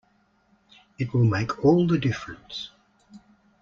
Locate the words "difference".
1.99-2.71